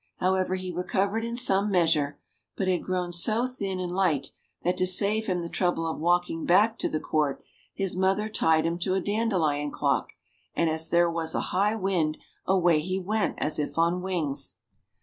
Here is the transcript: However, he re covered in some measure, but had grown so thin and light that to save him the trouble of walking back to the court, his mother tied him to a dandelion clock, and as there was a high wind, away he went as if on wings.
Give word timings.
However, 0.17 0.55
he 0.55 0.71
re 0.71 0.83
covered 0.83 1.23
in 1.23 1.35
some 1.35 1.69
measure, 1.69 2.19
but 2.55 2.67
had 2.67 2.81
grown 2.81 3.13
so 3.13 3.45
thin 3.45 3.79
and 3.79 3.91
light 3.91 4.31
that 4.63 4.75
to 4.77 4.87
save 4.87 5.27
him 5.27 5.43
the 5.43 5.47
trouble 5.47 5.85
of 5.85 5.99
walking 5.99 6.43
back 6.43 6.79
to 6.79 6.89
the 6.89 6.99
court, 6.99 7.43
his 7.71 7.95
mother 7.95 8.27
tied 8.27 8.65
him 8.65 8.79
to 8.79 8.95
a 8.95 8.99
dandelion 8.99 9.69
clock, 9.69 10.13
and 10.55 10.71
as 10.71 10.89
there 10.89 11.07
was 11.11 11.35
a 11.35 11.39
high 11.53 11.75
wind, 11.75 12.17
away 12.47 12.79
he 12.79 12.97
went 12.99 13.35
as 13.37 13.59
if 13.59 13.77
on 13.77 14.01
wings. 14.01 14.55